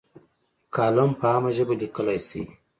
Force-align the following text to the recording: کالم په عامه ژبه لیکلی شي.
کالم 0.75 1.11
په 1.19 1.25
عامه 1.31 1.49
ژبه 1.57 1.73
لیکلی 1.81 2.19
شي. 2.27 2.41